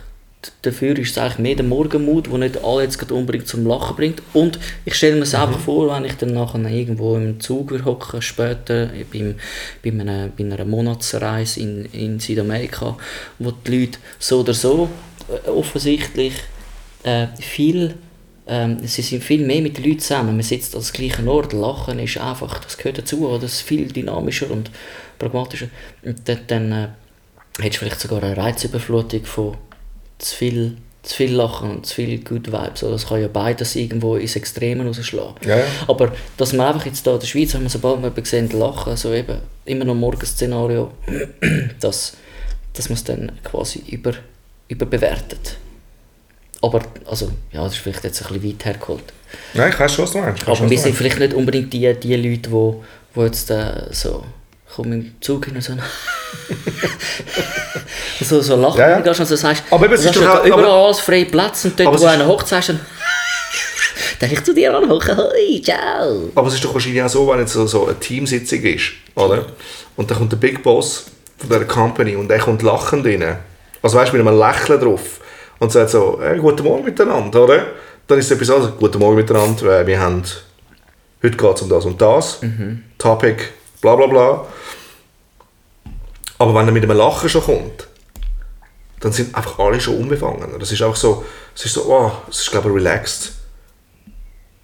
[0.62, 3.96] dafür ist es eigentlich mehr der Morgenmut, der nicht alle jetzt gerade unbedingt zum Lachen
[3.96, 4.22] bringt.
[4.32, 8.22] Und ich stelle mir es einfach vor, wenn ich dann nachher irgendwo im Zug hocken,
[8.22, 9.34] später beim,
[9.82, 12.96] bei, einer, bei einer Monatsreise in, in Südamerika,
[13.40, 14.88] wo die Leute so oder so
[15.28, 16.34] äh, offensichtlich
[17.02, 17.96] äh, viel
[18.46, 20.36] ähm, sie sind viel mehr mit den Leuten zusammen.
[20.36, 21.52] Man sitzt an dem gleichen Ort.
[21.52, 23.26] Lachen ist einfach, das gehört dazu.
[23.26, 23.40] Oder?
[23.40, 24.70] Das ist viel dynamischer und
[25.18, 25.68] pragmatischer.
[26.02, 26.88] Und dann, dann äh,
[27.58, 29.56] hättest du vielleicht sogar eine Reizüberflutung von
[30.18, 32.82] zu viel, zu viel Lachen und zu viel Good Vibes.
[32.82, 35.48] Also das kann ja beides irgendwo ins Extreme rausschlagen.
[35.48, 35.64] Ja, ja.
[35.88, 38.50] Aber dass man einfach jetzt hier in der Schweiz, wenn man sobald man jemanden sehen,
[38.50, 40.92] lachen, so eben immer noch Morgenszenario,
[41.80, 42.16] dass,
[42.74, 44.12] dass man es dann quasi über,
[44.68, 45.56] überbewertet.
[46.64, 49.04] Aber, also, ja, das ist vielleicht jetzt ein bisschen weit hergeholt.
[49.54, 50.46] Nein, ich weiß schon, was du meinst.
[50.48, 52.72] Aber wir sind vielleicht nicht unbedingt die, die Leute, die,
[53.16, 54.24] die jetzt äh, so
[54.74, 55.72] kommen im Zug hin und so
[58.20, 59.00] so, so lachen Ja, ja.
[59.00, 61.64] gehst und so sagst, Aber eben, es du hast doch überall aber- alles freie Platz
[61.64, 62.82] und dort, wo einer hockt, sagst du dann
[64.20, 65.16] darf ich zu dir anhocken?
[65.16, 66.30] Hoi, ciao.
[66.34, 69.46] Aber es ist doch wahrscheinlich auch so, wenn jetzt so, so eine Teamsitzung ist, oder?
[69.96, 71.04] Und dann kommt der Big Boss
[71.38, 73.38] von dieser Company und der kommt lachend rein.
[73.82, 75.20] Also weißt du, mit einem Lächeln drauf.
[75.64, 77.66] Und sagt so, hey, guten Morgen miteinander, oder?
[78.06, 78.74] Dann ist es etwas anderes.
[78.78, 80.22] Guten Morgen miteinander, äh, wir haben,
[81.22, 82.40] heute geht es um das und das.
[82.98, 83.42] Topic,
[83.80, 84.46] bla bla bla.
[86.36, 87.88] Aber wenn er mit einem Lachen schon kommt,
[89.00, 90.50] dann sind einfach alle schon unbefangen.
[90.60, 91.24] Das ist auch so,
[91.56, 93.32] es ist so, oh, es ist glaube ich relaxed.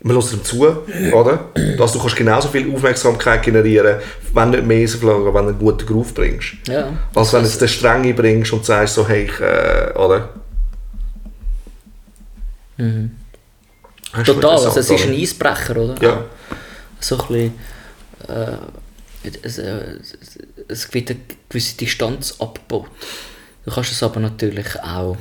[0.03, 0.67] Man hört ihm zu,
[1.15, 1.47] oder?
[1.79, 4.01] Dass du kannst genauso viel Aufmerksamkeit generieren,
[4.35, 6.57] wenn du nicht mehr verlangen, wenn du einen guten Groove bringst.
[6.69, 6.93] Ja.
[7.15, 10.29] Als wenn du jetzt den Strenge bringst und sagst so, hey, ich, äh, oder?
[12.81, 13.11] Mhm.
[14.25, 15.95] Total, also es ist ein Eisbrecher, oder?
[16.03, 16.25] Ja.
[16.99, 17.59] So ein bisschen,
[18.29, 19.99] äh, es, äh,
[20.69, 22.89] es wird eine gewisse Distanz abgebaut.
[23.65, 25.17] Du kannst es aber natürlich auch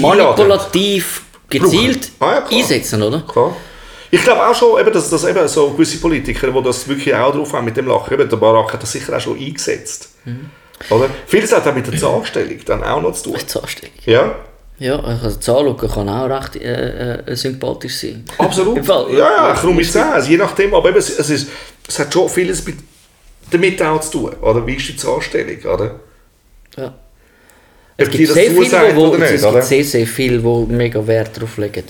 [0.00, 3.20] manipulativ gezielt Ah, ja, einsetzen, oder?
[3.20, 3.56] Klar.
[4.10, 7.32] Ich glaube auch schon, eben, dass, dass eben so gewisse Politiker, die das wirklich auch
[7.32, 10.10] drauf haben mit dem Lachen, eben der Barack hat das sicher auch schon eingesetzt.
[10.24, 10.50] Mhm.
[10.90, 11.08] Oder?
[11.26, 13.34] Vieles hat auch mit der Zahnstellung dann auch noch zu tun.
[13.36, 13.94] Als Anstellung.
[14.04, 14.34] Ja,
[14.78, 18.24] Ja, also Zahnschauen kann auch recht äh, äh, sympathisch sein.
[18.36, 18.84] absolut.
[18.84, 21.48] Fall, ja, ja, krumme Zähne, also je nachdem, aber eben, es, es, ist,
[21.88, 22.76] es hat schon vieles mit,
[23.50, 24.34] damit auch zu tun.
[24.34, 24.66] Oder?
[24.66, 25.58] Wie ist die Zahnstellung?
[25.64, 26.00] Oder?
[26.76, 26.94] Ja.
[27.96, 31.34] Es gibt sehr viele, zusagt wo, nicht, es gibt sehr, sehr viele, die mega Wert
[31.36, 31.84] darauf legen.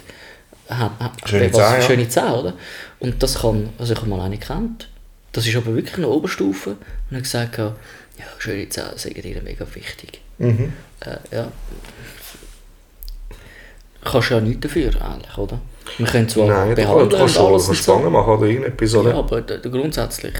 [1.24, 1.82] Schöne Zähne, ja.
[1.82, 2.54] schöne Zähne, oder?
[3.00, 4.88] Und das kann, also ich habe mal eine gekannt.
[5.32, 6.76] Das ist aber wirklich eine Oberstufe.
[7.10, 7.74] Und ich gesagt, habe,
[8.18, 10.20] ja, schöne Zähne sind ihnen mega wichtig.
[10.38, 10.72] Mhm.
[11.00, 11.52] Äh, ja.
[14.10, 15.60] Kannst ja nichts dafür, eigentlich, oder?
[15.98, 18.10] Wir können zwar Nein, du behandeln kannst und schon alles kannst Spangen so.
[18.10, 18.94] machen oder irgendetwas.
[18.94, 19.10] Oder?
[19.10, 20.34] Ja, aber grundsätzlich.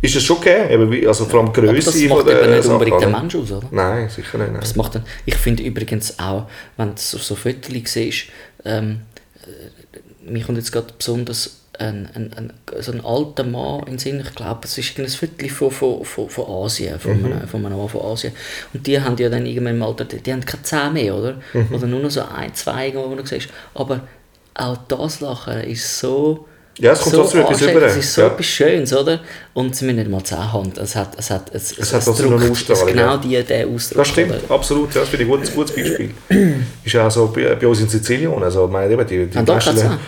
[0.00, 0.70] Ist das schon gegeben?
[0.70, 3.18] Eben, also vor allem Aber Größe das macht eben nicht unbedingt den oder?
[3.20, 3.66] Mensch aus, oder?
[3.70, 4.52] Nein, sicher nicht.
[4.52, 4.60] Nein.
[4.60, 8.26] Das macht dann, ich finde übrigens auch, wenn du so, so Fotos siehst,
[8.64, 9.00] ähm,
[9.42, 14.20] äh, mir kommt jetzt gerade besonders ein, ein, ein, so ein alter Mann in Sinn,
[14.20, 17.78] ich glaube, es ist ein Foto von, von, von, von Asien, von, einem, von einem
[17.78, 18.32] Mann von Asien.
[18.72, 21.36] Und die haben ja dann irgendwann im Alter, die, die haben keine Zähne mehr, oder?
[21.72, 23.48] Oder nur noch so ein, zwei, irgendwo, wo du siehst.
[23.74, 24.06] Aber
[24.54, 26.46] auch das Lachen ist so...
[26.78, 28.26] Ja, es kommt so trotzdem etwas rüber, Es ist so ja.
[28.28, 29.20] etwas Schönes, oder?
[29.52, 30.72] Und sie müssen nicht mal haben.
[30.80, 33.16] Es hat, es hat, es, Es hat trotzdem eine drückt- Ausstrahlung, es genau ja.
[33.16, 33.98] die, der Ausdruck.
[33.98, 34.54] Das stimmt, oder?
[34.54, 34.94] absolut.
[34.94, 36.10] Ja, das finde ich ein gutes, gutes Beispiel.
[36.84, 38.42] ist ja auch so bei, bei uns in Sizilien.
[38.42, 39.98] Also, meine, eben, die, die Haben da meisten- ja,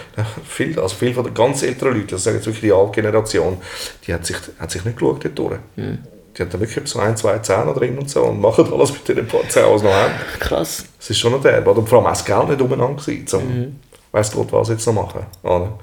[0.49, 3.57] viel, also viele von den ganz älteren Leuten, das sagen jetzt wirklich die alte Generation,
[4.07, 5.57] die hat sich, hat sich nicht geschaut dort durch.
[5.77, 5.99] Hm.
[6.39, 9.09] Die hat dann wirklich so ein, zwei Zähne drin und so und machen alles mit
[9.09, 10.13] den paar Zähnen, was noch haben.
[10.39, 10.85] Krass.
[11.01, 11.67] Es ist schon noch der.
[11.67, 13.77] Und vor allem auch das Geld nicht umeinander gewesen, um Mhm.
[14.13, 15.27] weiss Gott was jetzt noch machen.
[15.43, 15.77] Oder?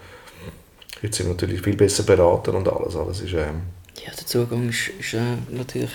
[1.02, 2.96] Jetzt sind wir natürlich viel besser beraten und alles.
[2.96, 3.62] alles ist, ähm,
[4.04, 5.92] Ja, der Zugang ist, ist äh, natürlich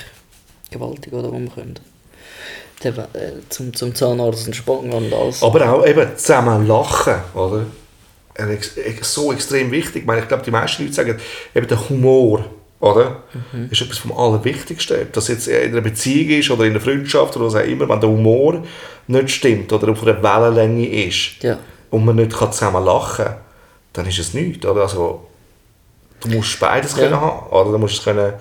[0.70, 1.78] gewaltig, oder, wo wir können.
[2.84, 2.92] Äh,
[3.48, 5.42] zum, zum Zahnarzt und Spangen und alles.
[5.42, 7.66] Aber auch eben zusammen lachen, oder?
[9.02, 10.02] So extrem wichtig.
[10.02, 11.20] Ich, meine, ich glaube, die meisten Leute sagen,
[11.54, 12.44] eben der Humor,
[12.80, 13.22] oder?
[13.70, 15.00] Ist etwas vom Allerwichtigsten.
[15.02, 17.88] Ob das jetzt in einer Beziehung ist oder in einer Freundschaft oder was auch immer,
[17.88, 18.64] wenn der Humor
[19.06, 21.58] nicht stimmt oder auf einer Wellenlänge ist Ja.
[21.90, 23.36] und man nicht zusammen lachen kann,
[23.92, 24.82] dann ist es nichts, oder?
[24.82, 25.26] Also,
[26.20, 27.04] du musst beides Ja.
[27.04, 27.72] können haben, oder?
[27.72, 28.32] Du musst es können,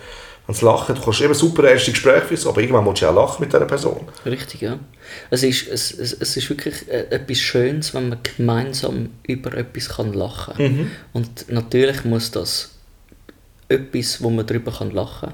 [0.47, 3.15] wenn es lachen, du kannst eben super erste Gespräche führen, aber irgendwann musst du auch
[3.15, 4.07] lachen mit dieser Person.
[4.25, 4.79] Richtig, ja.
[5.29, 9.89] Es ist, es, es, es ist wirklich äh, etwas Schönes, wenn man gemeinsam über etwas
[9.89, 10.91] kann lachen kann.
[11.13, 12.71] Und natürlich muss das
[13.67, 15.31] etwas, wo man darüber kann lachen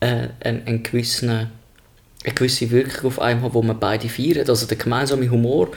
[0.00, 4.48] kann, äh, einen, einen gewissen, eine gewisse Wirkung auf einem haben, wo man beide feiern.
[4.48, 5.68] Also der gemeinsame Humor,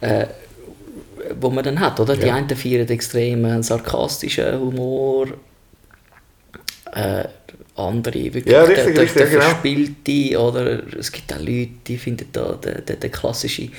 [0.00, 0.26] äh,
[1.40, 2.16] wo man dann hat, oder?
[2.16, 2.34] Die Ja.
[2.34, 5.28] einen feiern extremen sarkastischen Humor,
[6.92, 7.24] äh,
[7.76, 9.42] andere wirklich Ja, richtig, der, der, richtig, der genau.
[9.42, 13.72] verspielte oder es gibt auch Leute, die finden da den, den, den klassischen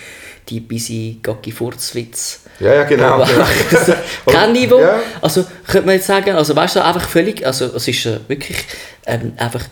[0.49, 2.41] die busy Gacki Furzwitz.
[2.59, 3.23] Ja, ja, genau.
[3.23, 3.43] Genau.
[3.71, 3.93] also,
[4.25, 4.79] kein Niveau.
[4.79, 4.99] Ja.
[5.21, 8.57] Also könnte man jetzt sagen, also weißt du, einfach völlig, also es ist äh, wirklich
[9.05, 9.63] ähm, einfach,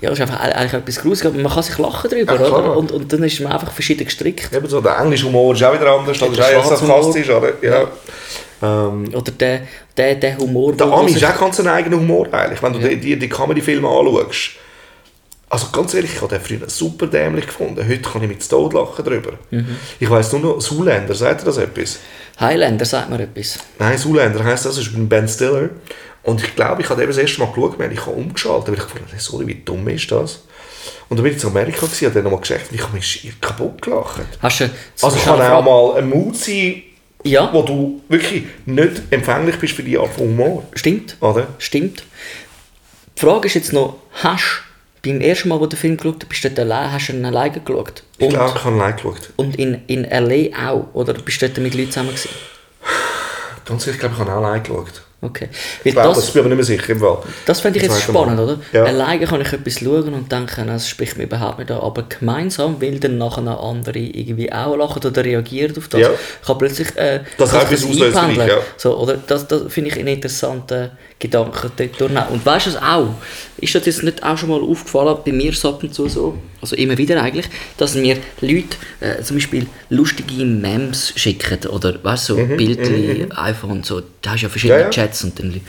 [0.00, 2.76] ja, es ist einfach eigentlich etwas Gruseliges, aber man kann sich lachen drüber, Ja, oder?
[2.76, 4.52] Und, und dann ist man einfach verschieden gestrickt.
[4.52, 7.52] Eben so, der englische Humor ist auch wieder anders, das ist Der auch sarkastisch, oder?
[7.62, 7.88] Ja.
[8.62, 9.60] Ähm, Oder der,
[9.96, 12.96] der, der Humor, der Ami ist auch ganz ein eigener Humor eigentlich, wenn du die,
[12.96, 14.52] die, die Comedy-Filme anschaust.
[15.50, 17.86] Also ganz ehrlich, ich habe den früher super dämlich gefunden.
[17.86, 19.32] Heute kann ich mit Tod lachen drüber.
[19.50, 19.76] Mhm.
[20.00, 21.98] Ich weiss nur noch, Zuländer, sagt ihr das etwas?
[22.40, 23.58] Highlander, sagt mir etwas.
[23.78, 25.70] Nein, Zuländer heisst das, das ist mit Ben Stiller.
[26.24, 28.74] Und ich glaube, ich habe eben das erste Mal geschaut, weil ich habe umgeschaltet, weil
[28.74, 30.40] ich habe, sorry, wie dumm ist das?
[31.08, 33.32] Und dann bin ich in Amerika gewesen, habe dann nochmal gesagt, und ich habe mich
[33.40, 34.22] kaputt gelacht.
[34.40, 34.70] Hast du...
[35.02, 36.82] Also kann auch mal ein Mut sein,
[37.24, 37.50] Ja.
[37.52, 40.64] wo du wirklich nicht empfänglich bist für die Art von Humor.
[40.74, 41.16] Stimmt.
[41.20, 41.46] Oder?
[41.58, 42.02] Stimmt.
[43.16, 44.62] Die Frage ist jetzt noch, hast
[45.02, 47.08] du beim ersten Mal, wo du den Film geschaut hast, bist du dort allein, hast
[47.08, 48.02] du ihn alleine geschaut?
[48.18, 49.30] Ich Und, glaube, ich habe allein geschaut.
[49.36, 50.70] und in, in L.A.
[50.70, 50.86] auch?
[50.94, 52.30] Oder bist du dort mit Leuten zusammen gewesen?
[53.66, 55.02] Ganz ehrlich, ich glaube, ich habe auch allein geschaut.
[55.24, 55.48] Okay.
[55.84, 56.90] Weil das das, bin ich mir nicht mehr sicher.
[56.92, 57.18] Im Fall.
[57.46, 58.22] das fände ich jetzt zweite Mal.
[58.24, 58.58] spannend, oder?
[58.72, 58.84] Ja.
[58.84, 61.78] Alleine kann ich etwas schauen und denken, das spricht mir überhaupt nicht an.
[61.78, 66.10] Aber gemeinsam, weil dann nachher andere irgendwie auch lachen oder reagieren auf das, Ja.
[66.46, 68.48] kann plötzlich äh, Das kann auslösen, einpendeln.
[68.48, 68.58] ja.
[68.76, 69.16] So, oder?
[69.26, 72.30] Das, das finde ich einen interessanten Gedanken dort.
[72.30, 73.08] Und weißt du es auch?
[73.56, 76.36] Ist das jetzt nicht auch schon mal aufgefallen, bei mir so ab und zu so,
[76.64, 77.46] also immer wieder eigentlich,
[77.76, 84.02] dass mir Leute äh, zum Beispiel lustige Memes schicken oder weißt so Bildchen, iPhone, so,
[84.22, 85.06] da hast du ja verschiedene Mhm, Ja, ja.
[85.06, 85.60] Chats und dann,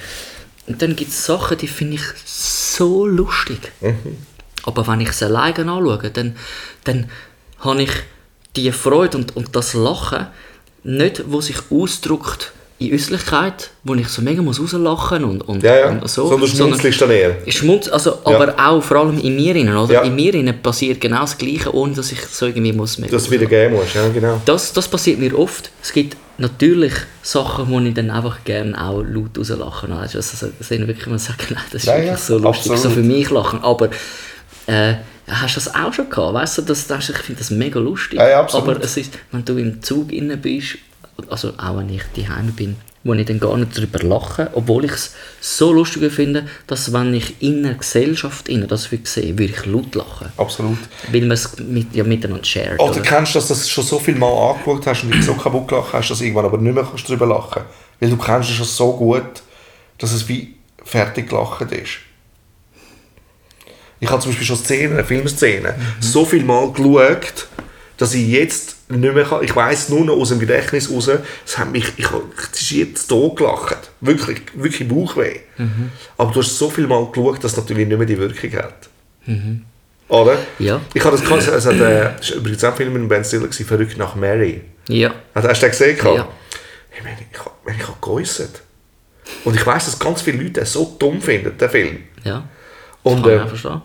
[0.68, 3.60] und dann gibt es Sachen, die finde ich so lustig.
[3.82, 4.18] Mhm.
[4.64, 6.36] Aber wenn ich es alleine anschaue, dann,
[6.86, 7.10] dann
[7.60, 7.92] habe ich
[8.56, 10.28] die Freude und, und das Lachen
[10.84, 15.76] nicht, wo sich ausdrückt in Äußerlichkeit, wo ich so mega muss rauslachen und, und, Ja,
[15.78, 15.90] ja.
[15.92, 16.28] und so.
[16.28, 17.38] Sondern schmunzelst dann eher.
[17.48, 18.36] Schmunz, also, Ja.
[18.36, 20.04] aber auch vor allem in mir innen, oder?
[20.04, 23.32] In mir innen passiert genau das Gleiche, ohne dass ich so irgendwie muss Dass du
[23.32, 24.42] wieder geben musst, ja, genau.
[24.46, 25.70] das, das passiert mir oft.
[25.82, 30.68] Es gibt natürlich Sachen, wo ich dann einfach gerne auch laut rauslachen also, also, das
[30.68, 32.80] sind wirklich mal sagen, nein, das ist Ja, wirklich so lustig, absolut.
[32.80, 33.60] so für mich lachen.
[33.64, 33.90] Aber
[34.68, 34.96] äh,
[35.30, 36.34] hast du das auch schon gehabt?
[36.34, 38.20] Weißt du, das, das, ich finde das mega lustig.
[38.20, 38.68] Ja, ja, absolut.
[38.68, 40.78] Aber es ist, wenn du im Zug innen bist,
[41.30, 42.76] also auch wenn ich daheim bin,
[43.06, 47.14] wo ich dann gar nicht darüber lache, obwohl ich es so lustig finde, dass wenn
[47.14, 50.30] ich in einer Gesellschaft innen das würde sehen, würde ich laut lachen.
[50.38, 50.80] Absolut.
[51.12, 52.80] Weil man es mit, ja, miteinander shared.
[52.80, 53.02] Oder oder?
[53.02, 55.68] kennst du, dass du das schon so viel Mal angeschaut hast und dich so kaputt
[55.68, 57.62] gelacht hast, dass du irgendwann aber nicht mehr kannst darüber lachen
[58.00, 59.44] Weil du kennst es schon so gut,
[60.00, 62.00] dass es wie fertig gelacht ist.
[64.00, 67.48] Ich habe zum Beispiel schon Szenen, Filmszenen, so viel Mal geschaut,
[67.98, 69.44] dass ich jetzt nicht mehr kann.
[69.44, 71.10] Ich weiß nur noch aus dem Gedächtnis raus,
[71.46, 73.78] es hat mich, ich, habe- es ist jetzt tot gelacht.
[74.02, 75.40] Wirklich, wirklich Bauchweh.
[76.18, 78.90] Aber du hast so viel Mal geschaut, dass es natürlich nicht mehr die Wirkung hat.
[80.08, 80.38] Oder?
[80.60, 80.82] Ja.
[80.94, 83.24] Ich habe das gehabt, es hat, äh, das war übrigens auch ein Film mit Ben
[83.26, 84.62] Stiller, gewesen, «Verrückt nach Mary».
[84.88, 85.16] Ja.
[85.34, 85.98] Hast hast du den gesehen?
[86.16, 86.28] Ja.
[86.96, 88.62] Ich meine, ich, ich, ich habe geäussert.
[89.44, 92.04] Und ich weiß, dass ganz viele Leute den so dumm finden, den Film.
[92.24, 92.48] Ja.
[93.02, 93.82] Und Kann ich äh, verstehen.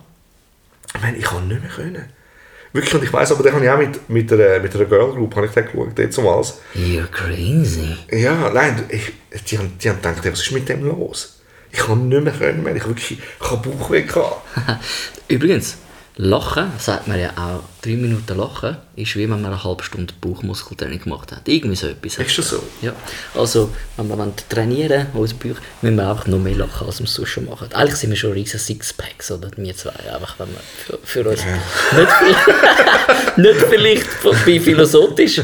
[0.94, 2.04] ich meine, ich kann nicht mehr können.
[2.72, 5.12] Wirklich, und ich weiß, aber den habe ich auch mit, mit, einer, mit einer Girl
[5.12, 6.60] Group habe ich den geschaut, dort zumals.
[6.74, 7.96] You're crazy.
[8.12, 9.12] Ja, nein, ich,
[9.44, 11.40] die, haben, die haben gedacht, was ist mit dem los?
[11.72, 12.74] Ich kann nicht mehr können, mehr.
[12.74, 14.42] ich habe wirklich ich Bauchweh gehabt.
[15.28, 15.78] Übrigens,
[16.16, 20.12] Lachen, sagt man ja auch, drei Minuten Lachen ist wie wenn man eine halbe Stunde
[20.20, 21.48] Bauchmuskeltraining gemacht hat.
[21.48, 22.18] Irgendwie so etwas.
[22.18, 22.62] Ist das so?
[22.82, 22.92] Ja.
[23.34, 27.14] Also, wenn wir trainieren wollen, Bauch, müssen wir einfach noch mehr lachen, als wir es
[27.14, 27.68] sonst schon machen.
[27.72, 29.50] Eigentlich sind wir schon riesen Sixpacks, oder?
[29.56, 31.40] Wir zwei, einfach wenn wir für, für uns.
[31.96, 35.40] Nicht, vielleicht- nicht vielleicht bei philosophisch,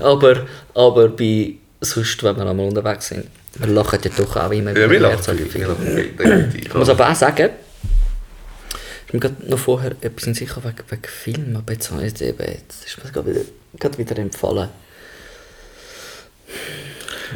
[0.00, 3.26] aber, aber bei sonst, wenn wir einmal unterwegs sind.
[3.54, 6.50] Wir lachen ja doch auch immer Ja, wir wieder lachen.
[6.54, 7.50] Ich muss aber auch sagen,
[9.08, 12.38] ich mir gerade noch vorher etwas in sicher wegen, wegen Film, aber jetzt, jetzt, eben,
[12.38, 13.40] jetzt ist mir gerade wieder,
[13.78, 14.68] gerade wieder empfallen.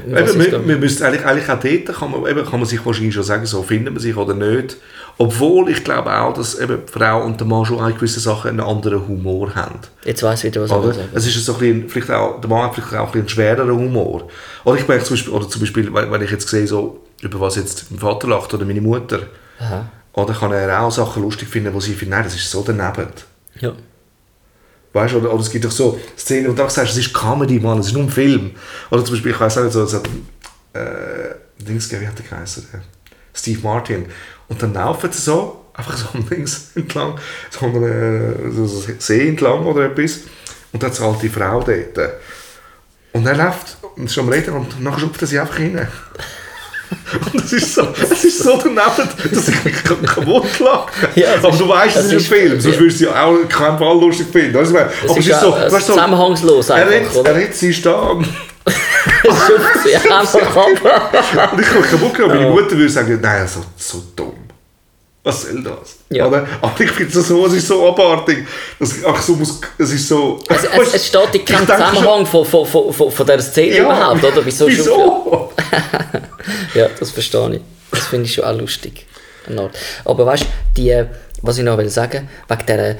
[0.06, 3.14] Eben, da- wir müssen eigentlich, eigentlich auch dort kann man, eben, kann man sich wahrscheinlich
[3.14, 4.76] schon sagen, so findet man sich oder nicht.
[5.18, 8.48] Obwohl ich glaube auch, dass eben die Frau und der Mann schon an gewissen Sachen
[8.50, 9.78] einen anderen Humor haben.
[10.04, 10.94] Jetzt weiss ich wieder, was ich Oder?
[10.94, 11.08] sagen.
[11.12, 13.28] Es ist so ein bisschen, vielleicht auch, der Mann hat vielleicht auch ein bisschen einen
[13.28, 14.28] schwereren Humor.
[14.64, 17.40] Oder ich merke zum Beispiel, oder zum Beispiel wenn, wenn ich jetzt sehe, so, über
[17.40, 19.20] was jetzt mein Vater lacht oder meine Mutter,
[19.60, 19.90] Aha.
[20.14, 23.08] Oder kann er auch Sachen lustig finden, wo sie finden, nein, das ist so daneben.
[23.60, 23.72] Ja.
[24.92, 27.14] Weißt du, oder, oder es gibt doch so Szenen, wo du auch sagst, es ist
[27.14, 28.50] Comedy, Mann, es ist nur ein Film.
[28.90, 30.06] Oder zum Beispiel, ich weiß auch nicht, so, es hat,
[30.74, 32.66] äh, Dings, wie hat der geheißen?
[33.34, 34.06] Steve Martin.
[34.48, 37.18] Und dann laufen sie so, einfach so am Dings entlang,
[37.50, 40.20] so an einer so, so See entlang oder etwas.
[40.72, 42.12] Und dann hat es halt die Frau dort.
[43.12, 45.88] Und er läuft und ist am Reden und nachher schupft er sie einfach rein.
[47.32, 50.86] Und es ist so, es ist so daneben, dass ich mich kaputt lache.
[51.14, 54.00] Ja, aber du weißt, es ist ein Film, sonst würdest du ja auch keinen Fall
[54.00, 54.52] lustig finden.
[54.52, 54.90] Meine?
[55.04, 57.30] Es aber ist es ist so, weißt so, zusammenhangslos er einfach, oder?
[57.30, 58.18] er redet sie stark.
[58.64, 58.74] Es
[59.46, 61.52] schupft sie einfach ab.
[61.52, 62.34] Und ich habe kaputt gemacht.
[62.34, 62.50] Meine.
[62.50, 64.32] Mutter würde sagen, nein, so, so dumm.
[65.24, 65.96] Was soll das?
[66.10, 66.26] Ja.
[66.26, 66.46] Oder?
[66.60, 68.44] Aber ich finde es so, es ist so abartig.
[68.80, 70.40] Das, ach, so muss, es ist so...
[70.48, 73.38] Also, es, es steht in keinem denke schon- Zusammenhang von, von, von, von, von dieser
[73.38, 74.44] Szene Ja, überhaupt, oder?
[74.44, 74.66] Wieso?
[74.66, 75.52] Wieso?
[76.74, 77.60] Ja, das verstehe ich.
[77.90, 79.06] Das finde ich schon auch lustig.
[80.04, 81.08] Aber weißt du,
[81.42, 82.96] was ich noch will sagen, wegen dieser.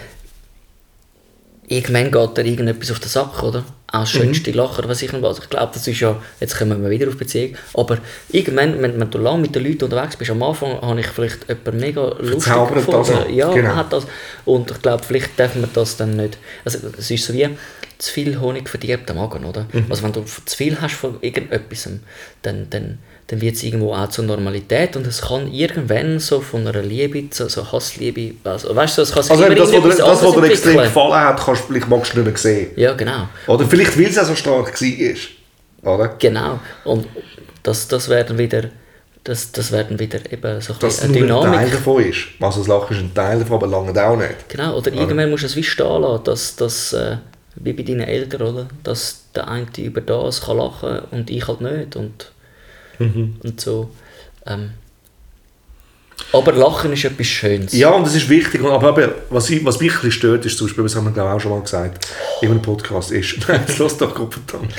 [1.69, 3.65] Irgendwann geht dir irgendetwas auf den Sack, oder?
[3.87, 4.57] Auch das schönste Mhm.
[4.57, 5.39] Lachen, oder was ich noch was.
[5.39, 6.21] Ich glaube, das ist ja.
[6.41, 7.57] Jetzt kommen wir wieder auf Beziehung.
[7.75, 7.99] Aber
[8.31, 11.49] irgendwann, wenn, wenn du lange mit den Leuten unterwegs bist, am Anfang habe ich vielleicht
[11.49, 13.11] jemanden mega lustig Verzaubert das.
[13.31, 13.77] Ja, Genau.
[13.77, 14.07] hat das.
[14.45, 16.37] Und ich glaube, vielleicht darf man das dann nicht.
[16.65, 17.49] Also, es ist so wie
[17.99, 19.67] zu viel Honig verdirbt am Magen, oder?
[19.73, 19.87] Mhm.
[19.89, 21.89] Also, wenn du zu viel hast von irgendetwas,
[22.43, 22.99] dann, dann,
[23.33, 27.31] dann wird es irgendwo auch zur Normalität und es kann irgendwann so von einer Liebe
[27.31, 30.23] zu so Hassliebe, also, weißt du, es kann sich Also immer das, was dir, das,
[30.23, 32.71] was dir extrem gefallen hat, kannst du vielleicht magst du nicht mehr sehen.
[32.77, 33.29] Ja, genau.
[33.47, 35.95] Oder vielleicht, weil es auch so stark war.
[35.95, 36.09] Oder?
[36.19, 36.61] Genau.
[36.85, 37.07] Und
[37.63, 38.65] das, das werden wieder,
[39.25, 41.73] das, das werden wieder eben so ein eine ein Teil Dynamik.
[41.73, 42.19] davon ist.
[42.39, 44.47] Also das Lachen ist ein Teil davon, aber lange auch nicht.
[44.51, 47.17] Genau, oder irgendwann musst du es wie stehen lassen, dass, dass äh,
[47.55, 48.69] wie bei deinen Eltern, oder?
[48.83, 52.31] Dass der eine über das kann lachen und ich halt nicht und,
[53.43, 53.91] und so.
[54.47, 54.71] Ähm.
[56.33, 57.73] Aber Lachen ist etwas Schönes.
[57.73, 58.65] Ja, und das ist wichtig.
[58.65, 61.13] Aber eben, was, ich, was mich ein bisschen stört, ist zum Beispiel, das haben wir
[61.13, 62.07] glaube ich auch schon mal gesagt,
[62.41, 64.75] in einem Podcast ist, nein, jetzt lass doch verdammt.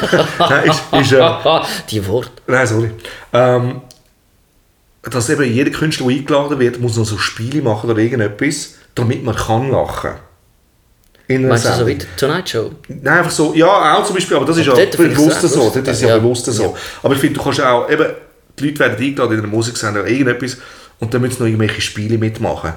[0.38, 2.30] nein, ist, ist äh, Die Worte.
[2.46, 2.90] Nein, sorry.
[3.32, 3.82] Ähm,
[5.02, 9.24] dass eben jeder Künstler, der eingeladen wird, muss noch so Spiele machen oder irgendetwas, damit
[9.24, 10.12] man kann lachen.
[11.28, 11.94] In einer Meinst du so Sendung.
[11.94, 12.70] wie die Tonight Show?
[12.88, 15.64] Nein, einfach so, ja, auch zum Beispiel, aber das ist ja Aber es bewusst so,
[15.64, 15.84] lustig.
[15.84, 16.18] das ist ja, Ja.
[16.18, 16.76] bewusst so.
[17.02, 18.06] Aber ich finde, du kannst auch, eben,
[18.58, 20.56] die Leute werden eingeladen in einer Musiksendung oder irgendetwas
[20.98, 22.72] und dann müssen sie noch irgendwelche Spiele mitmachen.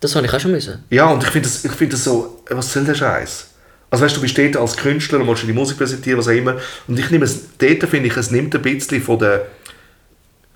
[0.00, 0.84] Das habe ich auch schon müssen.
[0.90, 3.46] Ja, und ich finde das, ich finde das so, was soll der Scheiß?
[3.90, 6.32] Also weißt du, du bist dort als Künstler und willst die Musik präsentieren, was auch
[6.32, 6.56] immer.
[6.88, 9.46] Und ich nehme es, dort finde ich, es nimmt ein bisschen von der,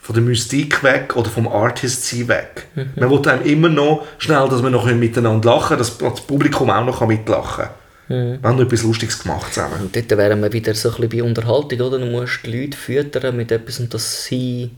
[0.06, 2.68] von der Mystik weg oder vom Artist-Sein weg.
[2.94, 6.84] Man will einem immer noch schnell, dass wir noch miteinander lachen dass das Publikum auch
[6.84, 7.64] noch mitlachen
[8.06, 8.38] kann.
[8.40, 9.80] Wir haben noch etwas Lustiges gemacht zusammen.
[9.80, 11.98] Und dort wären wir wieder so ein bisschen bei Unterhaltung, oder?
[11.98, 14.70] Du musst die Leute füttern mit etwas und dass sie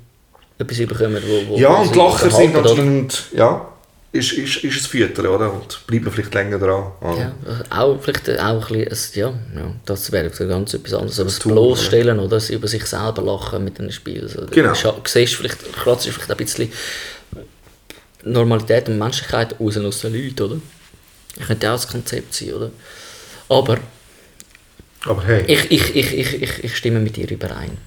[0.58, 3.68] etwas bekommen, wo, wo Ja, und Lacher sind anscheinend, ja,
[4.12, 5.52] ist, ist, ist es Füttern, oder?
[5.52, 6.92] Und bleiben vielleicht länger dran.
[7.00, 7.18] oder?
[7.18, 7.34] Ja,
[7.70, 11.20] auch vielleicht auch ein bisschen, ja, ja, das wäre ganz etwas anderes.
[11.20, 14.22] Aber das Tool, bloßstellen oder sie über sich selber lachen mit einem Spiel.
[14.22, 14.72] Also, Genau.
[14.72, 16.72] Du siehst vielleicht, kratzt vielleicht ein bisschen
[18.24, 20.60] Normalität und Menschlichkeit raus aus den Leuten, oder?
[21.46, 22.70] Könnte auch das Konzept sein, oder?
[23.48, 23.78] Aber
[25.04, 27.78] Aber hey, ich, ich, ich, ich, ich, ich stimme mit dir überein.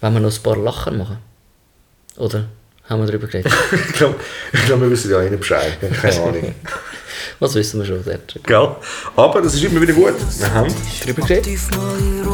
[0.00, 1.18] Wenn wir noch ein paar Lacher machen.
[2.16, 2.46] Oder?
[2.88, 3.52] Haben wir darüber geredet?
[3.72, 4.16] ich glaube,
[4.66, 5.78] glaub, wir wissen ja nicht Bescheid.
[6.00, 6.54] Keine Ahnung.
[7.40, 8.40] Was wissen wir schon, Sergio?
[8.44, 8.76] Gell?
[9.16, 10.14] Aber das ist immer wieder gut.
[10.38, 11.58] Wir haben Darüber geredet?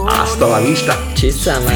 [0.06, 0.96] Hasta la vista.
[1.14, 1.68] Tschüss zusammen.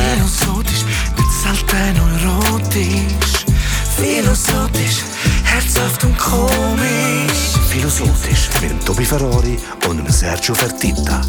[3.97, 5.03] Philosophisch,
[5.45, 7.55] herzhaft und komisch.
[7.69, 9.59] Philosophisch mit dem Tobi Ferrari
[9.89, 11.23] und dem Sergio Fertitta.